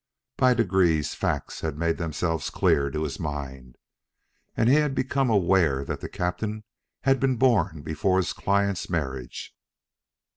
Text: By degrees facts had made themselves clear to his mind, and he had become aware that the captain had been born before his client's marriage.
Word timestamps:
By 0.35 0.55
degrees 0.55 1.13
facts 1.13 1.61
had 1.61 1.77
made 1.77 1.99
themselves 1.99 2.49
clear 2.49 2.89
to 2.89 3.03
his 3.03 3.19
mind, 3.19 3.77
and 4.57 4.67
he 4.67 4.73
had 4.77 4.95
become 4.95 5.29
aware 5.29 5.85
that 5.85 6.01
the 6.01 6.09
captain 6.09 6.63
had 7.01 7.19
been 7.19 7.35
born 7.35 7.83
before 7.83 8.17
his 8.17 8.33
client's 8.33 8.89
marriage. 8.89 9.55